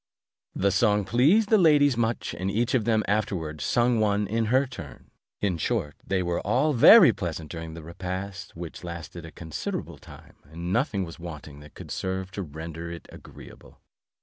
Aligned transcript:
The 0.55 0.71
song 0.71 1.05
pleased 1.05 1.49
the 1.49 1.59
ladies 1.59 1.95
much, 1.95 2.33
and 2.33 2.49
each 2.49 2.73
of 2.73 2.85
them 2.85 3.03
afterwards 3.07 3.63
sung 3.63 3.99
one 3.99 4.25
in 4.25 4.45
her 4.45 4.65
turn. 4.65 5.11
In 5.41 5.59
short, 5.59 5.93
they 6.03 6.23
were 6.23 6.39
all 6.39 6.73
very 6.73 7.13
pleasant 7.13 7.51
during 7.51 7.75
the 7.75 7.83
repast, 7.83 8.55
which 8.55 8.83
lasted 8.83 9.27
a 9.27 9.31
considerable 9.31 9.99
time, 9.99 10.37
and 10.45 10.73
nothing 10.73 11.03
was 11.03 11.19
wanting 11.19 11.59
that 11.59 11.75
could 11.75 11.91
serve 11.91 12.31
to 12.31 12.41
render 12.41 12.89
it 12.91 13.07
agreeable. 13.11 13.79